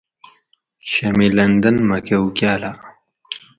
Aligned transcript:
شامِ 0.91 1.17
لندن 1.37 1.75
مھکہ 1.87 2.17
اُوکالاۤ 2.21 2.75